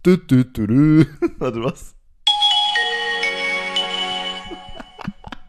[0.00, 1.06] Du, du, du, du.
[1.40, 1.96] Oder was?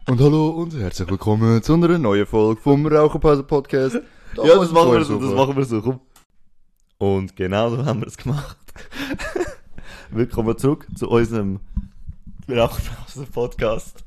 [0.08, 4.00] Und hallo und herzlich willkommen zu einer neuen Folge vom Raucherpause Podcast.
[4.36, 6.00] Ja, das machen wir so, das machen wir so, komm.
[6.98, 8.56] Und genau so haben wir es gemacht.
[10.10, 11.60] Willkommen zurück zu unserem
[12.48, 14.02] Raucherpause Podcast.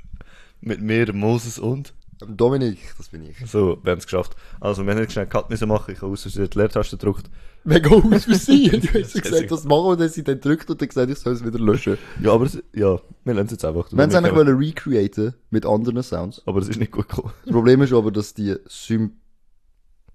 [0.59, 3.37] Mit mir, Moses und Dominik, das bin ich.
[3.49, 4.35] so, wir haben es geschafft.
[4.59, 7.29] Also, wir haben nicht schnell Cut müssen machen, ich habe aus Versehen die Leertaste gedrückt.
[7.63, 8.69] Mega aus sie.
[8.69, 11.17] Du hast gesagt, das machen wir, und dann sie dann drückt und dann gesagt, ich
[11.17, 11.97] soll es wieder löschen.
[12.21, 13.91] Ja, aber es, ja, wir lernen es jetzt einfach.
[13.91, 16.41] Wir haben es eigentlich wollen recreaten mit anderen Sounds.
[16.45, 17.33] Aber es ist nicht gut gekommen.
[17.45, 19.13] Das Problem ist aber, dass die Sym...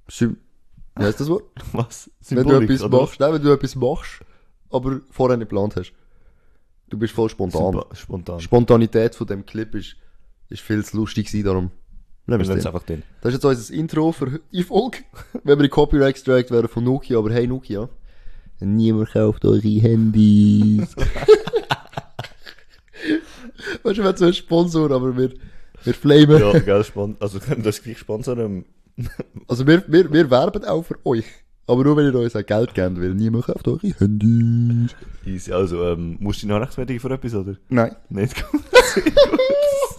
[0.09, 0.37] Sym...
[0.96, 1.45] Wie heißt das Wort?
[1.73, 2.10] Was?
[2.29, 3.01] wenn du Symbolik, etwas oder?
[3.01, 4.21] machst, nein, wenn du etwas machst,
[4.71, 5.93] aber vorher nicht geplant hast.
[6.91, 7.60] Du bist voll spontan.
[7.74, 8.41] Sympa- Spontan.
[8.41, 9.96] Spontanität von dem Clip ist,
[10.49, 11.71] ist viel zu lustig gewesen, darum
[12.28, 13.02] Lassen wir es einfach drin.
[13.23, 14.98] Das ist jetzt unser Intro für die Folge.
[15.45, 17.88] Wenn wir in Copyright gestrikt wären von Nokia, aber hey Nokia.
[18.60, 20.95] Niemand kauft eure Handys.
[23.82, 25.30] weißt du, wir haben zwar einen Sponsor, aber wir,
[25.85, 26.40] wir flamen.
[26.40, 26.85] Ja, gell,
[27.20, 28.65] also können das gleich sponsern.
[29.46, 31.24] Also wir, wir, wir werben auch für euch.
[31.66, 34.96] Aber nur wenn ihr uns auch Geld gebt, weil niemand kauft eure Handys.
[35.26, 35.52] Easy.
[35.52, 37.57] Also, ähm, musst du dich noch rechtfertigen für etwas, oder?
[37.68, 38.63] Nein, Nicht gut.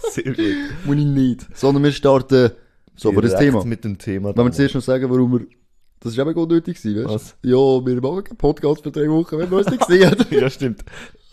[0.10, 0.38] Sehr gut.
[0.84, 1.46] Muss ich nicht.
[1.56, 2.50] Sondern wir starten
[2.96, 3.64] so für das Thema.
[3.64, 4.36] mit dem Thema.
[4.36, 5.46] Wenn wir zuerst noch sagen, warum wir...
[6.00, 7.36] Das ist eben gut nötig gewesen, weißt Was?
[7.42, 7.48] du?
[7.48, 10.24] Ja, wir machen keinen Podcast für drei Wochen, wenn wir uns nicht gesehen haben.
[10.30, 10.82] ja, stimmt.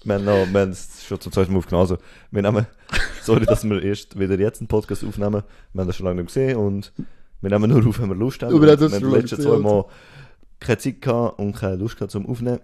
[0.04, 1.82] Wir haben, noch, wir haben es schon zum zweiten Mal aufgenommen.
[1.90, 1.98] Also,
[2.32, 2.68] wir nehmen,
[3.22, 5.44] sorry, dass wir erst wieder jetzt einen Podcast aufnehmen.
[5.74, 6.92] Wir haben das schon lange nicht gesehen und
[7.42, 8.54] wir nehmen nur auf, wenn wir Lust haben.
[8.54, 9.86] Aber wir haben Und das wir schon haben die letzten zwei Mal
[10.60, 12.60] keine Zeit gehabt und keine Lust gehabt zum Aufnehmen.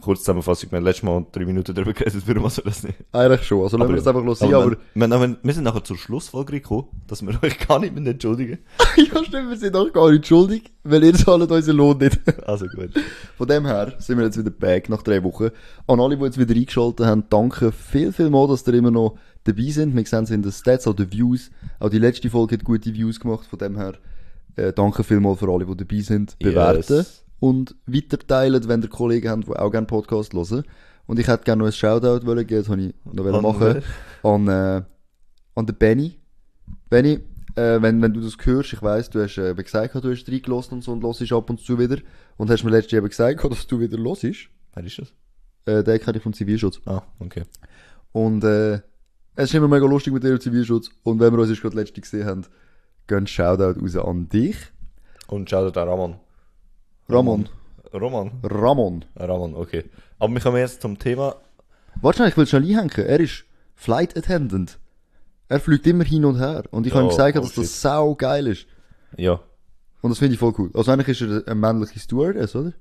[0.00, 2.96] Kurz Zusammenfassung, wir haben letztes Mal drei Minuten darüber geredet, warum wir das nicht.
[3.12, 4.76] Eigentlich schon, also lassen wir das einfach los sein, aber, aber...
[4.94, 8.58] wir, wir, wir sind nachher zur Schlussfolgerung gekommen, dass wir euch gar nicht mehr entschuldigen.
[8.96, 12.20] ja, stimmt, wir sind auch gar nicht schuldig, weil ihr zahlt unseren Lohn nicht.
[12.46, 12.90] Also gut.
[13.36, 15.50] Von dem her sind wir jetzt wieder back nach drei Wochen.
[15.86, 19.16] An alle, die jetzt wieder eingeschaltet haben, danke viel, viel mal, dass ihr immer noch
[19.44, 19.94] dabei sind.
[19.94, 21.50] Wir sehen es in den Stats, auch den Views.
[21.78, 23.46] Auch die letzte Folge hat gute Views gemacht.
[23.46, 23.94] Von dem her,
[24.56, 26.38] äh, danke vielmal für alle, die dabei sind.
[26.38, 27.24] Bewerten Yes.
[27.40, 30.64] Und weiterteilen, wenn ihr Kollegen habt, die auch gerne Podcast hören.
[31.06, 33.42] Und ich hätte gerne noch ein Shoutout wollen geben, das habe ich noch wollen An
[33.42, 33.82] machen.
[34.22, 34.82] An, äh,
[35.56, 36.20] an den Benny.
[36.88, 37.20] Benny,
[37.56, 40.74] äh, wenn, wenn du das hörst, ich weiss, du hast äh, gesagt, du hast reingelassen
[40.74, 41.96] und so und hörst ab und zu wieder.
[42.36, 44.50] Und hast mir letztes Jahr gesagt, dass du wieder hörst.
[44.74, 45.12] Wer ist das?
[45.64, 46.80] Äh, den kenne ich vom Zivilschutz.
[46.84, 47.42] Ah, okay.
[48.12, 48.74] Und äh,
[49.34, 50.90] es ist immer mega lustig mit dir im Zivilschutz.
[51.02, 52.44] Und wenn wir uns jetzt gerade letzte gesehen haben,
[53.06, 54.56] gehen Shoutout raus an dich.
[55.26, 56.16] Und schaut da Ramon.
[57.12, 57.48] Ramon.
[57.92, 58.30] Roman.
[58.42, 59.04] Ramon.
[59.16, 59.84] Ramon, okay.
[60.18, 61.36] Aber wir kommen jetzt zum Thema.
[62.00, 62.90] Warte schnell, ich will schnell einhängen.
[63.06, 63.44] Er ist
[63.74, 64.78] Flight Attendant.
[65.48, 66.62] Er fliegt immer hin und her.
[66.70, 67.64] Und ich habe ihm Oh, gesagt, oh dass shit.
[67.64, 68.66] das sau geil ist.
[69.16, 69.40] Ja.
[70.02, 70.70] Und das finde ich voll cool.
[70.74, 72.72] Also eigentlich ist er eine männliche Stewardess, oder?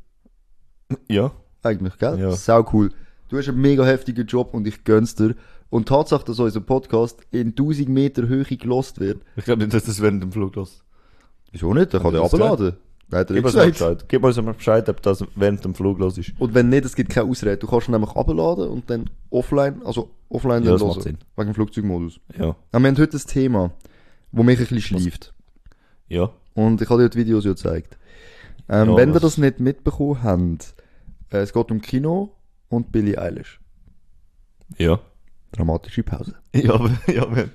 [1.07, 1.31] Ja.
[1.63, 2.19] Eigentlich, gell?
[2.19, 2.31] Ja.
[2.31, 2.91] Sau cool.
[3.29, 5.35] Du hast einen mega heftigen Job und ich gönn's dir.
[5.69, 9.21] Und die Tatsache, dass unser Podcast in 1000 Meter Höhe gelost wird.
[9.35, 10.83] Ich glaube nicht, dass das während dem Flug los.
[11.51, 11.93] Wieso nicht?
[11.93, 12.77] Der kann den er abladen.
[13.11, 13.69] Nein, hat er Gib uns mal.
[13.69, 14.05] Bescheid.
[14.07, 16.33] Gib uns mal Bescheid, ob das während dem Flug los ist.
[16.39, 17.57] Und wenn nicht, es gibt keine Ausrede.
[17.57, 21.01] Du kannst ihn nämlich abladen und dann offline, also offline Ja, dann hören.
[21.01, 21.17] Sinn.
[21.35, 22.19] Wegen dem Flugzeugmodus.
[22.37, 22.55] Ja.
[22.71, 23.71] Aber wir haben heute ein Thema,
[24.31, 25.33] wo mich ein bisschen schleift.
[26.07, 26.29] Ja.
[26.53, 27.97] Und ich habe dir die Videos ja gezeigt.
[28.67, 30.75] Ähm, Ja, wenn ihr das nicht mitbekommen habt,
[31.31, 32.35] äh, es geht um Kino
[32.69, 33.59] und Billie Eilish.
[34.77, 34.99] Ja.
[35.51, 36.35] Dramatische Pause.
[36.53, 37.51] Ja, aber, ja, wenn.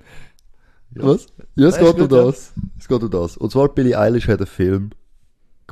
[0.96, 1.02] Ja.
[1.04, 1.26] Was?
[1.54, 2.52] Ja, es Nein, geht um das.
[2.78, 3.36] Es geht um das.
[3.36, 4.90] Und zwar Billie Eilish hat einen Film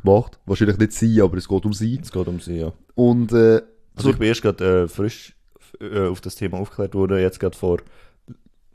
[0.03, 0.39] gemacht.
[0.45, 1.99] Wahrscheinlich nicht sie, aber es geht um sie.
[2.01, 2.73] Es geht um sie, ja.
[2.95, 3.61] Und äh,
[3.95, 5.35] Also ich bin erst gerade äh, frisch
[5.79, 7.79] äh, auf das Thema aufgeklärt worden, jetzt gerade vor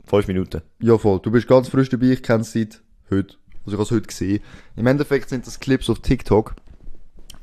[0.05, 0.61] fünf Minuten.
[0.81, 3.35] ja voll, du bist ganz frisch dabei, ich kenne es seit heute.
[3.65, 4.41] Also ich habe es heute gesehen.
[4.75, 6.55] Im Endeffekt sind das Clips auf TikTok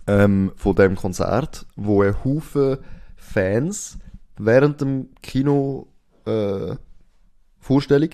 [0.07, 2.79] ähm, von dem Konzert, wo ein Haufen
[3.17, 3.99] Fans
[4.39, 5.89] während dem Kino
[6.27, 6.77] äh,
[7.59, 8.11] Vorstellung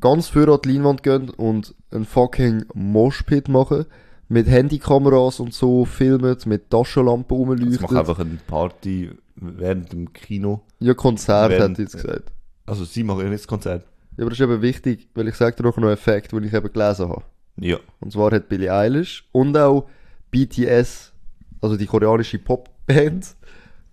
[0.00, 3.86] ganz für an die Leinwand gehen und einen fucking Moshpit machen.
[4.32, 7.82] Mit Handykameras und so filmen, mit Taschenlampen Ich rumleuchten.
[7.82, 10.62] mache einfach eine Party während dem Kino.
[10.78, 12.32] Ja, Konzert, Während- hat ich jetzt gesagt.
[12.64, 13.84] Also sie machen ja nicht das Konzert.
[14.16, 16.52] Ja, aber das ist eben wichtig, weil ich sage dir noch einen Effekt, den ich
[16.54, 17.22] eben gelesen habe.
[17.56, 17.78] Ja.
[18.00, 19.88] Und zwar hat Billie Eilish und auch
[20.30, 21.12] BTS,
[21.60, 23.34] also die koreanische Popband,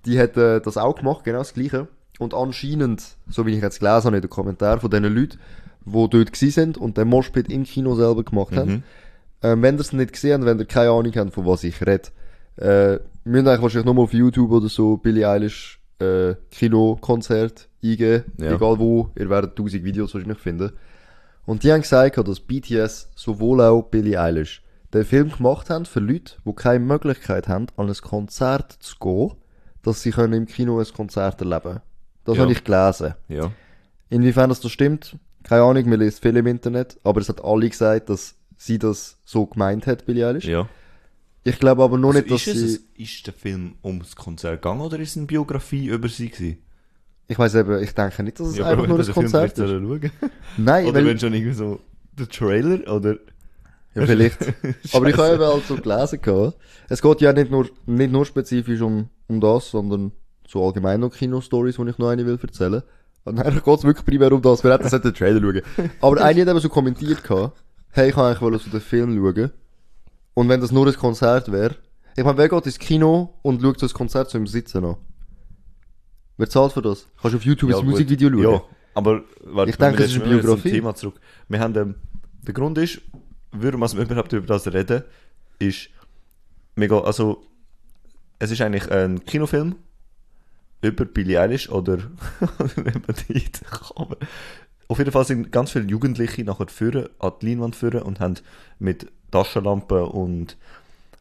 [0.06, 1.88] die hat äh, das auch gemacht, genau das gleiche.
[2.19, 5.39] Und anscheinend, so wie ich jetzt gelesen habe in den Kommentaren von diesen Leuten,
[5.85, 8.83] die dort sind und den Moshpit im Kino selber gemacht haben, Mhm.
[9.43, 11.79] Ähm, wenn ihr es nicht gesehen habt, wenn ihr keine Ahnung habt, von was ich
[11.85, 12.09] rede,
[12.57, 18.25] äh, müsst ihr eigentlich wahrscheinlich nochmal auf YouTube oder so Billie Eilish äh, Kinokonzert eingeben,
[18.39, 18.55] Ja.
[18.55, 20.71] egal wo, ihr werdet tausend Videos wahrscheinlich finden.
[21.45, 24.61] Und die haben gesagt, dass BTS sowohl auch Billie Eilish
[24.93, 29.31] den Film gemacht haben für Leute, die keine Möglichkeit haben, an ein Konzert zu gehen,
[29.83, 31.79] dass sie können im Kino ein Konzert erleben
[32.25, 32.43] Das Ja.
[32.43, 33.13] habe ich gelesen.
[33.29, 33.51] Ja.
[34.09, 37.69] Inwiefern das, das stimmt, keine Ahnung, man liest viel im Internet, aber es hat alle
[37.69, 40.45] gesagt, dass sie das so gemeint hat, Billie Eilish.
[40.45, 40.68] Ja.
[41.44, 42.65] Ich glaube aber noch Also nicht, dass ist, sie...
[42.65, 46.57] es, ist der Film ums Konzert gegangen oder ist es eine Biografie über sie gewesen?
[47.30, 50.04] Ich weiß eben, ich denke nicht, dass es aber einfach nur ein Film Konzert vielleicht
[50.04, 50.12] ist.
[50.57, 51.80] Nein, Oder weil, wenn schon irgendwie so
[52.18, 53.18] der Trailer oder...
[53.95, 54.39] ja, vielleicht.
[54.94, 56.57] aber ich habe eben halt so gelesen gehabt.
[56.89, 60.13] Es geht ja nicht nur, nicht nur spezifisch um, um das, sondern
[60.48, 62.81] so allgemein noch Kino-Stories, die ich noch eine will erzählen.
[63.25, 64.63] Und eigentlich geht es wirklich primär um das.
[64.63, 65.62] Wir hätten den Trailer schauen.
[66.00, 67.57] Aber eine hat eben so kommentiert gehabt,
[67.91, 69.51] hey, ich kann eigentlich wollen so den Film schauen.
[70.33, 71.75] Und wenn das nur ein Konzert wäre,
[72.15, 74.97] ich meine, wer geht ins Kino und schaut so ein Konzert so im Sitzen an?
[76.37, 77.07] Wer zahlt für das?
[77.21, 77.85] Kannst du auf YouTube Ja, ein.
[77.85, 78.41] Musikvideo schauen?
[78.41, 78.61] Ja,
[78.93, 80.71] aber warte, Ich denke, es ist eine Biografie.
[80.71, 81.19] Thema zurück.
[81.47, 81.95] Wir haben, ähm,
[82.43, 83.01] der Grund ist,
[83.51, 85.03] würden wir überhaupt über das reden,
[85.59, 85.89] ist,
[86.75, 87.43] mega, also,
[88.39, 89.75] es ist eigentlich ein Kinofilm
[90.81, 91.97] über Billie Eilish oder,
[92.75, 93.33] man die
[94.87, 98.35] Auf jeden Fall sind ganz viele Jugendliche nachher führen, an die Leinwand führen und haben
[98.79, 100.57] mit Taschenlampen und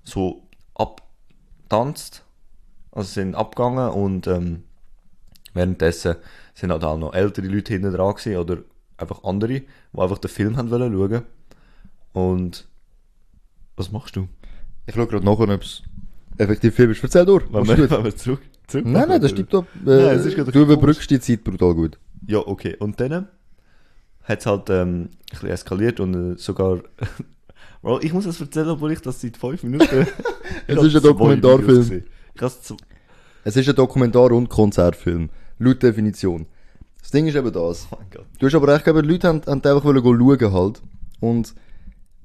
[0.05, 2.25] so abtanzt,
[2.93, 4.63] also sind abgegangen und ähm,
[5.53, 6.17] währenddessen
[6.55, 8.59] sind halt auch noch ältere Leute hinten dran gewesen, oder
[8.97, 9.67] einfach andere, die
[9.99, 11.23] einfach den Film haben wollen schauen.
[12.13, 12.69] Und
[13.77, 14.29] was machst du?
[14.87, 15.83] Ich schaue gerade nachher, ob es
[16.39, 17.03] effektiv Film ist.
[17.03, 17.45] Erzähl durch.
[17.53, 19.65] Wenn wir, wenn wir zurück, zurück Nein, nein, das stimmt doch.
[19.65, 21.99] Äh, Nein, es ist gerade du überbrückst die Zeit brutal gut.
[22.27, 22.77] Ja, okay.
[22.79, 23.29] Und dann
[24.27, 26.81] hat es halt ähm, ein bisschen eskaliert und äh, sogar.
[27.83, 30.07] Bro, ich muss das erzählen, obwohl ich das seit 5 Minuten.
[30.67, 32.05] Es ist ein Dokumentarfilm.
[32.35, 32.75] Ich es
[33.45, 35.31] Es ist ein Dokumentar- und Konzertfilm.
[35.59, 36.47] Laut Definition.
[37.01, 37.87] Das Ding ist eben das.
[37.91, 37.99] Oh.
[38.39, 40.83] Du hast aber recht die Leute haben, haben einfach schauen halt.
[41.21, 41.55] Und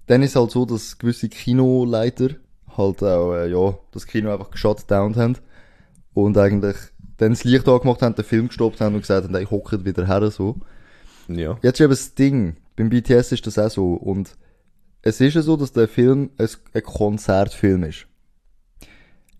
[0.07, 2.29] dann ist halt so, dass gewisse Kinoleiter
[2.75, 5.37] halt auch, äh, ja, das Kino einfach geshutdownt haben.
[6.13, 6.77] Und eigentlich
[7.17, 10.07] dann das Licht angemacht haben, den Film gestoppt haben und gesagt haben, ey, hockt wieder
[10.07, 10.55] her, so.
[11.35, 11.57] Ja.
[11.61, 13.93] Jetzt ist eben das Ding, beim BTS ist das auch so.
[13.93, 14.35] Und
[15.01, 18.07] es ist ja so, dass der Film ein, Konzertfilm ist.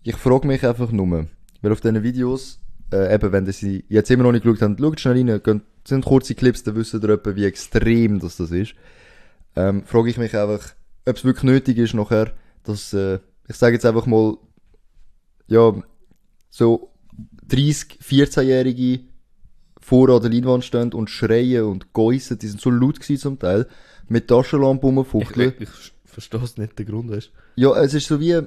[0.02, 1.28] Ich frage mich einfach nur,
[1.60, 2.60] weil auf diesen Videos,
[2.92, 6.04] äh, eben, wenn sie jetzt immer noch nicht geschaut habt, schaut schnell rein, geht, sind
[6.04, 8.74] kurze Clips, dann wisst ihr etwa, wie extrem das, das ist.
[9.54, 10.74] Ähm, frage ich mich einfach,
[11.06, 12.32] ob es wirklich nötig ist nachher,
[12.64, 13.18] dass, äh,
[13.48, 14.36] ich sage jetzt einfach mal,
[15.46, 15.74] ja,
[16.50, 16.92] so
[17.48, 19.11] 30, 14-Jährige
[19.82, 23.38] vor an der Leinwand stehen und schreien und geissen, die sind so laut gewesen zum
[23.38, 23.66] Teil,
[24.08, 25.52] mit Taschenlampen Ich, rumfuchteln.
[25.58, 25.68] ich, ich
[26.10, 27.30] verstehe es nicht, der Grund ist.
[27.56, 28.40] Ja, es ist so wie,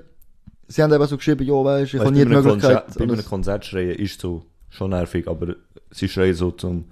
[0.67, 2.85] sie haben eben so geschrieben, ja, weisst, ich Weißt, habe nie die bei einem Möglichkeit.
[2.85, 5.55] Konzert, bei einem Konzert schreien ist so schon nervig, aber
[5.91, 6.85] sie schreien so zum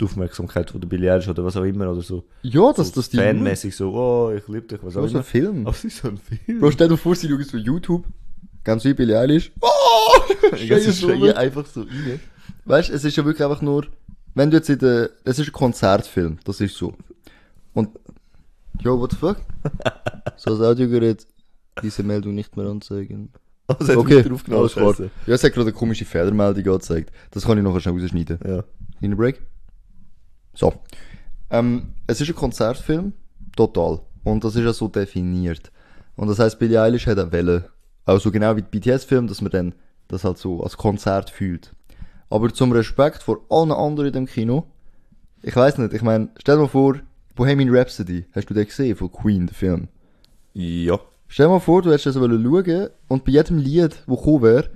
[0.00, 2.24] die Aufmerksamkeit von der Billie oder was auch immer oder so.
[2.42, 5.18] Ja, dass so das die fanmäßig so, oh, ich liebe dich, was auch Bro, so
[5.18, 5.22] ein immer.
[5.22, 5.66] Film.
[5.68, 6.58] Es ist so ein Film.
[6.58, 8.04] Bro, stell dir vor, sie schauen so YouTube,
[8.64, 9.52] ganz wie Billie Eilish.
[9.62, 10.56] Oh!
[10.56, 12.20] Schreien so einfach so rein.
[12.64, 13.86] Weißt, es ist ja wirklich einfach nur,
[14.34, 16.94] wenn du jetzt in der, es ist ein Konzertfilm, das ist so.
[17.72, 17.90] Und,
[18.80, 19.36] yo, what the fuck?
[20.36, 21.26] so, das Audiogerät,
[21.82, 23.30] diese Meldung nicht mehr anzeigen.
[23.66, 25.10] Also, hat Okay, mich draufgenommen, alles klar.
[25.26, 27.10] Ja, es hat gerade eine komische Fehlermeldung angezeigt.
[27.30, 28.38] Das kann ich nachher schnell rausschneiden.
[28.46, 28.64] Ja.
[28.98, 29.40] Kleiner Break.
[30.54, 30.72] So.
[31.50, 33.12] Ähm, es ist ein Konzertfilm,
[33.56, 34.00] total.
[34.22, 35.70] Und das ist ja so definiert.
[36.16, 37.70] Und das heißt, Billie Eilish hat eine Welle.
[38.04, 39.74] Also genau wie die BTS-Film, dass man dann
[40.08, 41.72] das halt so als Konzert fühlt.
[42.34, 44.64] Aber zum Respekt vor allen anderen in dem Kino,
[45.40, 46.96] ich weiß nicht, ich meine, stell dir mal vor,
[47.36, 49.86] Bohemian Rhapsody, hast du den gesehen, von Queen, der Film?
[50.52, 50.98] Ja.
[51.28, 54.42] Stell dir mal vor, du hättest das wollen schauen und bei jedem Lied, das gekommen
[54.42, 54.68] wäre,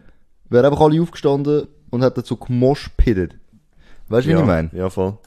[0.48, 3.34] wären einfach alle aufgestanden und hätten so gemoshpittet.
[4.06, 4.40] Weißt du, wie ja.
[4.40, 4.70] ich meine?
[4.72, 5.18] Ja, voll.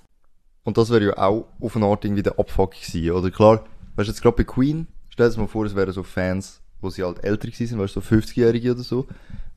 [0.63, 3.29] Und das wäre ja auch auf eine Art irgendwie der Abfuck gewesen, oder?
[3.29, 3.65] Klar,
[3.97, 6.89] weißt du, jetzt gerade bei Queen, stell dir mal vor, es wären so Fans, wo
[6.89, 9.05] sie halt älter gewesen sind, weißt du, so 50-Jährige oder so.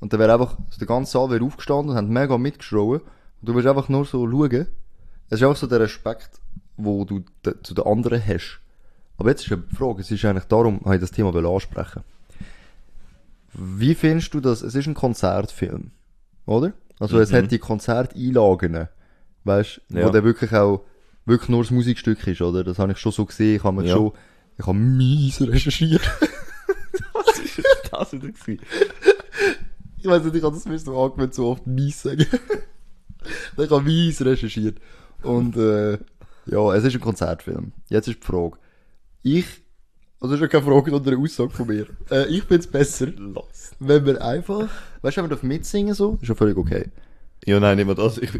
[0.04, 3.00] Und dann wäre einfach, so der ganze Saal wäre aufgestanden und haben mega mitgeschrien.
[3.00, 3.00] Und
[3.40, 4.66] du wirst einfach nur so schauen.
[5.30, 6.28] Es ist einfach so der Respekt,
[6.76, 8.60] wo du de, zu den anderen hast.
[9.16, 12.02] Aber jetzt ist eine Frage, es ist eigentlich darum, habe ich das Thema ansprechen.
[13.54, 14.60] Wie findest du das?
[14.60, 15.90] Es ist ein Konzertfilm,
[16.44, 16.74] oder?
[17.00, 17.36] Also es Mhm.
[17.36, 18.88] hat die Konzerteinlagen,
[19.44, 20.04] weißt, Ja.
[20.04, 20.84] wo der wirklich auch
[21.24, 22.62] wirklich nur das Musikstück ist, oder?
[22.62, 23.94] Das habe ich schon so gesehen, ich habe mir Ja.
[23.96, 24.12] schon,
[24.58, 26.02] ich habe mies recherchiert.
[27.14, 28.60] Was ist das wieder gewesen?
[30.04, 32.26] Ich weiß nicht, ich habe das mir so angewöhnt, so oft mies sagen.
[33.56, 34.76] ich habe mies recherchiert.
[35.22, 35.92] Und, äh,
[36.44, 37.72] ja, es ist ein Konzertfilm.
[37.88, 38.58] Jetzt ist die Frage.
[39.22, 39.46] Ich,
[40.20, 41.86] also ist ja keine Frage, sondern eine Aussage von mir.
[42.10, 43.70] Äh, ich find's besser, Los.
[43.78, 44.68] wenn wir einfach,
[45.00, 46.90] weißt du, wenn wir darf mitsingen so, ist ja völlig okay.
[47.46, 48.18] Ja, nein, nicht mal das.
[48.18, 48.34] Ich,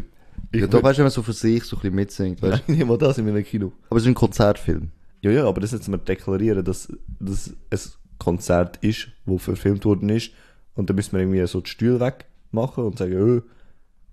[0.51, 2.59] ich Ja, da weißt du, wenn man so für sich so ein bisschen mitsingt, weißt
[2.59, 2.63] du.
[2.67, 3.71] Nein, nicht mal das in meinem Kino.
[3.89, 4.91] Aber es ist ein Konzertfilm.
[5.21, 7.79] Ja, ja, aber das jetzt mal deklarieren, dass das ein
[8.19, 10.29] Konzert ist, wo verfilmt worden ist.
[10.75, 13.41] Und dann müssen wir irgendwie so die Stühle weg machen und sagen, äh,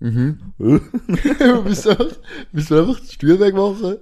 [0.05, 0.37] Mhm.
[0.59, 0.79] äh.
[1.63, 1.95] wieso?
[2.51, 3.97] Wieso einfach den Stuhl wegmachen?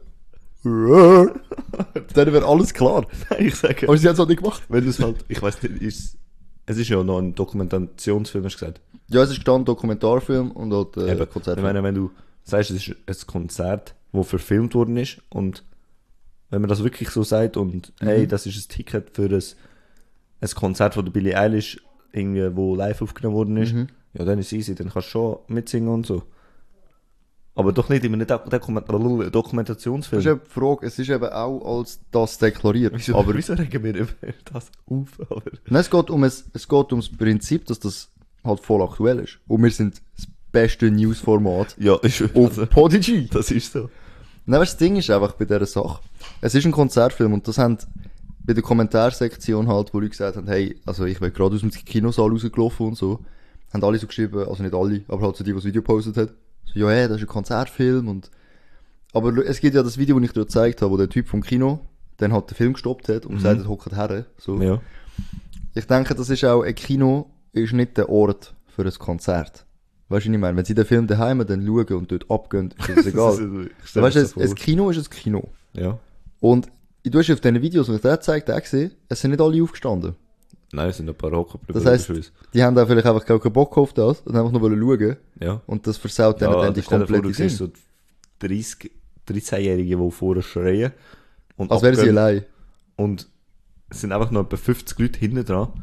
[0.64, 3.06] Dann wäre alles klar.
[3.30, 4.62] Nein, ich sage, Aber sie haben es halt nicht gemacht.
[4.70, 6.18] wenn du es halt, ich weiß nicht, ist,
[6.66, 8.82] es ist ja noch ein Dokumentationsfilm, hast du gesagt.
[9.10, 11.66] Ja, es ist gestanden Dokumentarfilm und halt äh, Eben, ich Konzertfilm.
[11.68, 12.12] meine, wenn du
[12.44, 15.64] sagst, es ist ein Konzert, wo verfilmt worden ist und
[16.50, 18.06] wenn man das wirklich so sagt und Mhm.
[18.08, 19.44] hey, das ist ein Ticket für ein,
[20.42, 21.80] ein Konzert von der Billie Eilish,
[22.14, 23.88] irgendwie, wo live aufgenommen worden ist, Mhm.
[24.14, 26.24] ja, dann ist es easy, dann kannst du schon mitsingen und so.
[27.54, 30.20] Aber doch nicht in einem Dok Dokument Das Dokumentationsfilm.
[30.22, 32.94] ist die Frage, es ist eben auch als das deklariert.
[32.96, 34.14] Wieso, Aber wieso regen wir über
[34.54, 35.20] das auf?
[35.30, 38.10] Aber, Nein, es geht um es, es geht ums Prinzip, dass das
[38.44, 39.40] halt voll aktuell ist.
[39.48, 43.28] Und wir sind das beste Newsformat ja, ist auf also, Podigy.
[43.32, 43.90] das ist so.
[44.46, 46.02] Nein, weißt, das Ding ist einfach bei dieser Sache.
[46.40, 47.78] Es ist ein Konzertfilm und das haben
[48.44, 51.72] bei der Kommentarsektion halt, wo Leute gesagt haben, hey, also ich bin gerade aus dem
[51.72, 53.20] Kinosaal rausgelaufen und so,
[53.74, 56.18] haben alle so geschrieben, also nicht alle, aber halt so die, die das Video gepostet
[56.18, 56.34] hat,
[56.66, 58.32] so, ja, hey, das ist ein Konzertfilm und,
[59.14, 61.42] aber es gibt ja das Video, das ich dir gezeigt habe, wo der Typ vom
[61.42, 61.80] Kino
[62.18, 64.62] dann halt den Film gestoppt hat und gesagt hat, hockt her, so.
[64.62, 64.80] Ja.
[65.74, 69.66] Ich denke, das ist auch, ein Kino ist nicht der Ort für ein Konzert.
[70.10, 70.58] Weißt du, was ich meine?
[70.58, 73.70] Wenn sie den Film daheim dann schauen und dort abgehen, ist das egal.
[73.82, 75.50] Ich stell weißt du, ein, das ein Kino ist ein Kino.
[75.74, 76.00] Ja.
[76.42, 76.68] Und
[77.04, 79.62] du hast auf diesen Videos, die ich dir gezeigt habe, gesehen, es sind nicht alle
[79.64, 80.16] aufgestanden.
[80.74, 83.54] Nein, es sind ein paar Hocken Das heisst, die haben da vielleicht einfach gar keinen
[83.54, 85.18] Bock auf das und einfach nur schauen.
[85.40, 85.62] ja.
[85.66, 87.70] Und das versaut dann, dann die stell dir vor, komplette du siehst so
[88.40, 88.92] 30,
[89.28, 90.92] 13-Jährige, die vorher schreien.
[91.58, 92.46] Und Als wären sie allein.
[92.96, 93.28] Und
[93.90, 95.74] es sind einfach noch etwa 50 Leute hinten dran,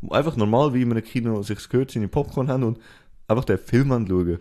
[0.00, 2.78] die einfach normal wie in einem Kino sich gehört seine Popcorn haben und
[3.26, 4.38] einfach den Film anschauen.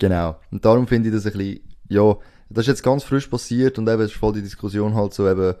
[0.00, 0.36] Genau.
[0.50, 2.16] Und darum finde ich das ein bisschen, ja,
[2.50, 5.28] das ist jetzt ganz frisch passiert und eben es ist voll die Diskussion halt so
[5.28, 5.54] eben,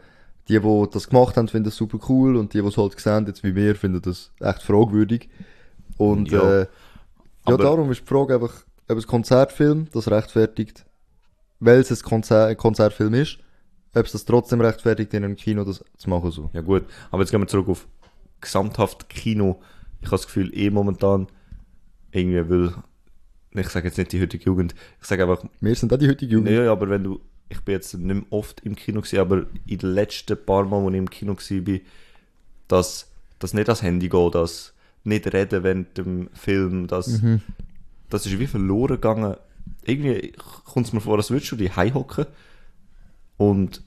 [0.48, 3.26] die, die das gemacht haben, finden das super cool und die, die es halt gesehen
[3.26, 5.28] jetzt wie wir, finden das echt fragwürdig.
[5.98, 6.60] Und, Ja.
[6.62, 6.66] äh,
[7.48, 10.84] ja, darum ist die Frage einfach, ob ein Konzertfilm das rechtfertigt,
[11.60, 13.38] weil es ein, Konzer ein Konzertfilm ist,
[13.94, 16.50] ob es das trotzdem rechtfertigt, in einem Kino das zu machen so.
[16.52, 17.86] Ja gut, aber jetzt gehen wir zurück auf
[18.40, 19.60] gesamthaft Kino.
[20.00, 21.26] Ich habe das Gefühl, eh momentan
[22.12, 22.72] irgendwie will,
[23.58, 26.32] ich sage jetzt nicht die heutige Jugend, ich sage einfach, Wir sind auch die heutige
[26.32, 26.50] Jugend.
[26.50, 29.78] nee, aber wenn du, ich bin jetzt nicht mehr oft im Kino gewesen, aber in
[29.78, 31.80] den letzten paar Mal, wo ich im Kino bin,
[32.68, 34.74] dass, dass nicht das Handy geht, dass
[35.04, 37.40] nicht reden während dem Film, dass, Mhm.
[38.10, 39.36] das ist wie verloren gegangen.
[39.84, 40.32] Irgendwie
[40.64, 42.26] kommt es mir vor, als würdest du die hocken
[43.36, 43.82] und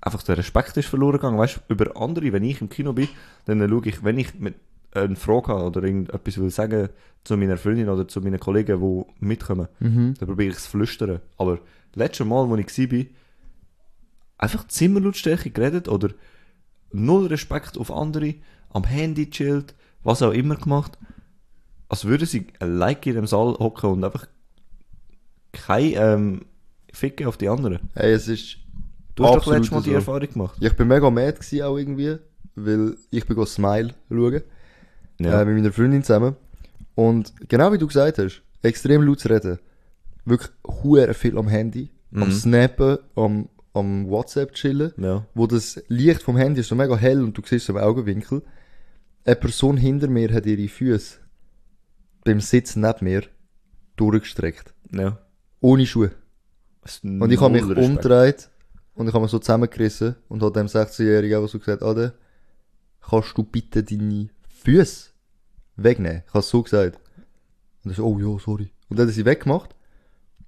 [0.00, 1.38] einfach der Respekt ist verloren gegangen.
[1.38, 3.08] Weißt du, über andere, wenn ich im Kino bin,
[3.46, 4.54] dann schaue ich, wenn ich mit
[4.92, 6.88] eine Frage habe oder irgendetwas will sagen
[7.24, 10.14] zu meiner Freundin oder zu meinen Kollegen, die mitkommen, Mhm.
[10.18, 11.20] dann probiere ich es zu flüstern.
[11.36, 11.58] Aber
[11.94, 13.04] letztes Mal, wo ich war,
[14.38, 16.10] einfach Zimmerlautstärke geredet oder
[16.92, 18.34] null Respekt auf andere,
[18.70, 20.96] am Handy chillt, was auch immer gemacht.
[21.88, 24.26] Als würden sie allein in dem Saal hocken und einfach
[25.52, 26.40] kein ähm,
[26.92, 27.80] Ficken auf die anderen.
[27.94, 28.58] Hey, es ist,
[29.14, 29.96] Du hast doch letztes Mal die so.
[29.96, 30.56] Erfahrung gemacht.
[30.60, 32.16] ich bin mega mad gewesen auch irgendwie,
[32.54, 34.42] weil ich bin go Smile schauen.
[35.18, 35.40] Ja.
[35.42, 36.36] äh, mit meiner Freundin zusammen.
[36.94, 39.58] Und genau wie du gesagt hast, extrem laut zu reden.
[40.24, 42.32] Wirklich hure viel am Handy, am Mhm.
[42.32, 45.24] Snappen, am, am WhatsApp chillen, ja.
[45.34, 48.42] wo das Licht vom Handy ist so mega hell und du siehst es im Augenwinkel.
[49.24, 51.18] Eine Person hinter mir hat ihre Füße
[52.24, 53.22] beim Sitzen neben mir
[53.96, 54.74] durchgestreckt.
[54.92, 55.18] Ja.
[55.60, 56.12] Ohne Schuhe.
[57.02, 58.48] Und ich habe mich umgedreht
[58.94, 62.14] und ich habe mich so zusammengerissen und habe dem 16-Jährigen einfach so gesagt, Ade,
[63.08, 64.30] kannst du bitte deine
[64.64, 65.10] Füße
[65.76, 66.22] wegnehmen?
[66.26, 66.98] Ich habe es so gesagt.
[67.84, 68.70] Und er so, oh ja, sorry.
[68.88, 69.74] Und dann hat er sie weggemacht.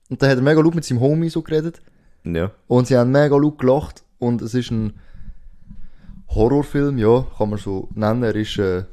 [0.09, 1.81] Und dann hat er mega laut mit seinem Homie so geredet.
[2.25, 2.53] Ja.
[2.67, 4.05] Und sie haben mega laut gelacht.
[4.19, 4.95] Und es ist ein
[6.29, 8.23] Horrorfilm, ja, kann man so nennen.
[8.23, 8.85] Er ist äh,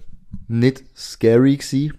[0.48, 1.98] nicht scary gewesen,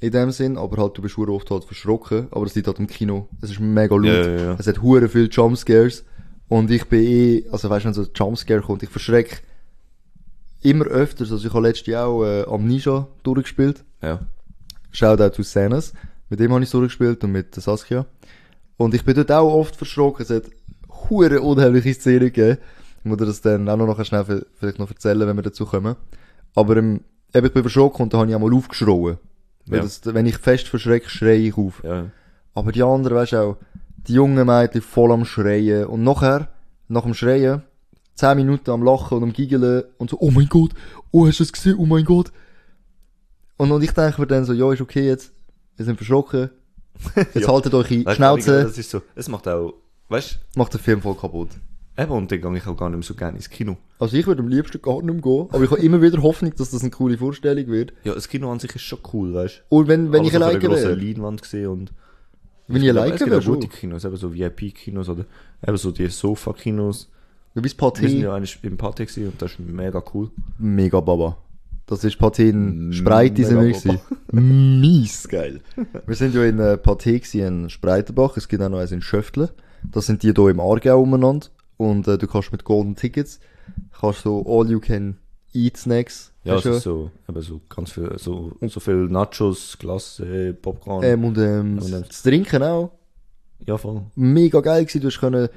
[0.00, 2.28] in dem Sinn, aber halt, du bist oft halt verschrocken.
[2.30, 3.28] Aber es liegt halt im Kino.
[3.40, 4.04] Es ist mega laut.
[4.04, 4.56] Ja, ja, ja.
[4.58, 6.04] Es hat hure viel Jumpscares.
[6.48, 9.42] Und ich bin eh, also weißt du, wenn so ein Jumpscare kommt, ich verschreck
[10.62, 11.32] immer öfters.
[11.32, 13.84] Also ich habe letztes Jahr auch äh, Amnesia durchgespielt.
[14.02, 14.20] Ja.
[14.92, 15.92] Shoutout to Sanas.
[16.28, 18.06] Mit dem habe ich durchgespielt und mit Saskia.
[18.76, 20.22] Und ich bin dort auch oft verschrocken.
[20.24, 20.44] Es hat
[21.08, 22.58] hure unheimliche Szenen gegeben.
[22.98, 25.42] Ich muss dir das dann auch noch nachher schnell vi- vielleicht noch erzählen, wenn wir
[25.42, 25.96] dazu kommen.
[26.54, 27.00] Aber ähm,
[27.34, 29.18] eben, ich bin verschrocken und da habe ich auch mal aufgeschrauen.
[29.66, 29.82] Weil Ja.
[29.82, 31.82] das, wenn ich fest verschrecke, schreie ich auf.
[31.84, 32.06] Ja.
[32.54, 33.56] Aber die anderen, weißt du auch,
[34.06, 35.86] die jungen Mädchen voll am Schreien.
[35.86, 36.48] Und nachher,
[36.88, 37.62] nach dem Schreien,
[38.20, 40.72] 10 Minuten am Lachen und am Giggeln und so, oh mein Gott,
[41.10, 42.30] oh, hast du es gesehen, oh mein Gott.
[43.56, 45.32] Und, und ich denke mir dann so, ja, ist okay jetzt,
[45.76, 46.50] wir sind verschrocken,
[47.16, 47.48] jetzt Ja.
[47.48, 49.74] haltet euch in die du, Schnauze, Das ist so, es macht auch,
[50.10, 51.48] weißt macht den Film voll kaputt.
[51.96, 53.76] Eben, und dann gehe ich auch gar nicht mehr so gerne ins Kino.
[53.98, 56.54] Also ich würde am liebsten gar nicht mehr gehen, aber ich habe immer wieder Hoffnung,
[56.56, 57.92] dass das eine coole Vorstellung wird.
[58.04, 60.44] Ja, das Kino an sich ist schon cool, weißt Und wenn, wenn ich Aber so
[60.44, 61.92] alleine auf einer grossen wäre, Leinwand gesehen und...
[62.68, 63.70] wenn ich alleine Es gibt wäre, auch gute schon.
[63.70, 65.24] Kinos, eben so VIP-Kinos oder
[65.66, 67.10] eben so die Sofa-Kinos.
[67.54, 70.30] Du bist Wir sind ja eigentlich im Party gewesen und das ist mega cool.
[70.58, 71.36] mega Baba.
[71.86, 73.98] Das ist Pathé in Spreite, sind wir gewesen.
[74.80, 75.60] Mies geil.
[76.06, 79.02] Wir sind ja in äh, Pathé gewesen, in Spreitenbach, es gibt auch noch eins in
[79.02, 79.50] Schöftle.
[79.90, 81.48] Das sind die hier im Aargau umeinander.
[81.78, 83.40] Und äh, du kannst mit Golden Tickets,
[83.98, 85.16] kannst so all you can
[85.52, 86.32] eat Snacks.
[86.44, 91.02] Ja, ist so, eben so ganz viel, so, so viel Nachos, Glas, äh, Popcorn.
[91.02, 92.92] Ähm, und ähm, Und dann- das Trinken auch.
[93.66, 94.02] ja, voll.
[94.14, 95.00] Mega geil gewesen.
[95.00, 95.48] Du hast können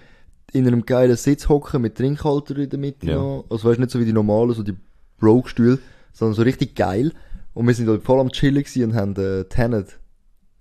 [0.54, 3.16] in einem geilen Sitz hocken mit Trinkhalter in der Mitte Ja.
[3.16, 3.46] noch.
[3.50, 4.76] Also weißt nicht so wie die normalen, so die
[5.20, 5.80] Broke-Stühle,
[6.14, 7.12] sondern so richtig geil.
[7.54, 10.00] Und wir sind halt voll am Chillen und haben äh, Tenet.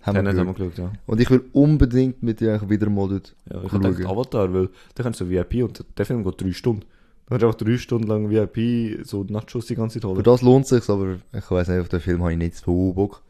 [0.02, 0.78] Haben Dann wir haben wir geschaut.
[0.78, 0.92] ja.
[1.06, 5.02] Und ich will unbedingt mit dir wieder mal dort Ja, ich gedacht, Avatar, weil da
[5.04, 6.80] kannst du so VIP und der Film geht drei Stunden.
[7.26, 10.22] Du kannst auch drei Stunden lang VIP so Nachos die ganze Zeit Für holen.
[10.24, 13.22] das lohnt sich's, aber ich weiß nicht, auf den Film habe ich nicht so Bock.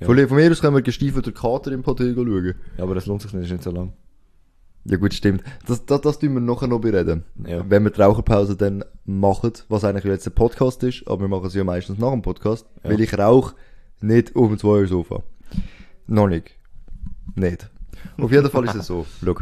[0.00, 0.06] Ja.
[0.06, 2.54] Von, von mir aus können wir gestiefelter Kater im Pathé schauen.
[2.76, 3.94] Ja, aber das lohnt sich nicht, ist nicht so lang.
[4.88, 5.42] Ja gut, stimmt.
[5.66, 7.24] Das, das, das tun wir nachher noch bereden.
[7.46, 7.62] Ja.
[7.68, 11.50] Wenn wir die Raucherpause dann machen, was eigentlich jetzt ein Podcast ist, aber wir machen
[11.50, 12.90] sie ja meistens nach dem Podcast, Ja.
[12.90, 13.54] weil ich rauche
[14.00, 15.22] nicht auf dem zwei Sofa.
[16.06, 16.52] Noch nicht.
[17.34, 17.68] Nicht.
[18.16, 19.04] Auf jeden Fall ist es so.
[19.24, 19.34] Schau.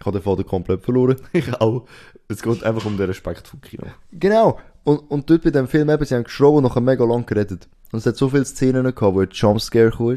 [0.00, 1.16] Ich habe den Vater komplett verloren.
[1.32, 1.86] Ich auch.
[2.26, 3.84] Es geht einfach um den Respekt vom Kino.
[4.12, 4.58] Genau.
[4.82, 7.68] Und, und dort bei dem Film eben, sie haben geschrien und nachher mega lang geredet.
[7.92, 10.16] Und es hat so viele Szenen gehabt, wo ein Jumpscare kam.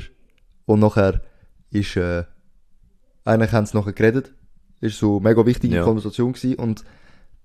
[0.65, 1.21] Und nachher
[1.69, 2.23] ist, äh,
[3.25, 4.33] eigentlich haben sie nachher geredet.
[4.81, 5.83] Ist so eine mega wichtige Ja.
[5.83, 6.55] Konversation gewesen.
[6.55, 6.83] Und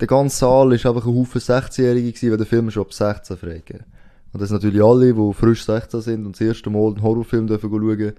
[0.00, 3.37] der ganze Saal ist einfach ein Haufen 16-Jährige gewesen, weil der Film schon ab 16
[3.37, 3.85] freigegeben.
[4.32, 7.47] Und das sind natürlich alle, die frisch 16 sind und das erste Mal einen Horrorfilm
[7.47, 8.12] dürfen schauen,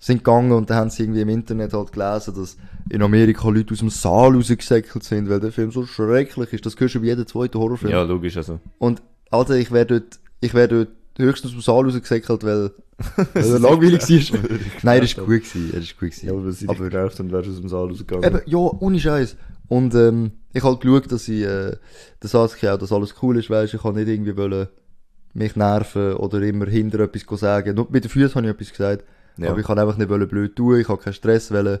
[0.00, 2.56] sind gegangen und dann haben sie irgendwie im Internet halt gelesen, dass
[2.88, 6.64] in Amerika Leute aus dem Saal rausgesäckelt sind, weil der Film so schrecklich ist.
[6.64, 7.90] Das gehört schon bei jedem zweiten Horrorfilm.
[7.92, 8.60] Ja, logisch, also.
[8.78, 10.88] Und, Alter, ich wär dort, ich wär dort
[11.18, 12.70] höchstens aus dem Saal rausgesäckelt, weil,
[13.34, 14.40] weil er langweilig war.
[14.82, 16.26] Nein, das ist gut gewesen, er ist gut gewesen.
[16.26, 18.24] Ja, aber sie Aber- dich genervt und wärst aus dem Saal rausgegangen.
[18.24, 19.36] Eben, ja, ohne Scheiß.
[19.68, 21.76] Und, ähm, ich hab geschaut, dass ich, äh,
[22.22, 24.68] Saskia auch, dass alles cool ist, weisst, ich kann nicht irgendwie wollen,
[25.34, 27.74] mich nerven oder immer hinter etwas sagen.
[27.74, 29.04] Nur mit den Füßen habe ich etwas gesagt.
[29.36, 29.50] Ja.
[29.50, 31.78] Aber ich kann einfach nicht wollen blöd tun, ich habe keinen Stress wollen.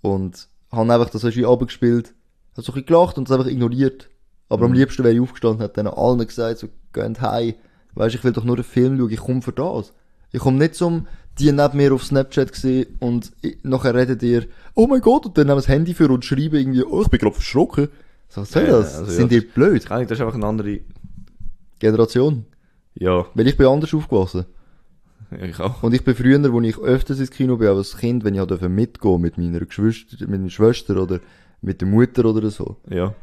[0.00, 2.14] Und habe einfach das irgendwie abgespielt.
[2.56, 4.08] Hab so ein bisschen gelacht und es einfach ignoriert.
[4.48, 4.78] Aber am Mhm.
[4.78, 7.54] liebsten wäre ich aufgestanden, hat dann allen gesagt, so, geht heim.
[7.94, 9.92] Weisst, ich will doch nur den Film schauen, ich komme für das.
[10.32, 11.06] Ich komme nicht zum,
[11.38, 15.38] die neben mir auf Snapchat gesehen und ich, nachher redet ihr, oh mein Gott, und
[15.38, 17.88] dann nehmen das Handy für und schreiben irgendwie, oh, ich bin gerade verschrocken.
[18.28, 18.96] So, was soll Ja, das?
[18.98, 19.38] also Sind ja.
[19.38, 19.86] ihr blöd?
[19.88, 20.80] Das ist einfach eine andere.
[21.78, 22.44] Generation.
[22.94, 24.44] Ja, Weil ich bin anders aufgewachsen.
[25.40, 25.82] ich auch.
[25.82, 28.60] Und ich bin früher, wo ich öfters ins Kino bin, als Kind, wenn ich halt
[28.68, 31.20] mitgehen mit meiner Geschwister, mit meiner Schwester oder
[31.62, 33.14] mit der Mutter oder so, Ja.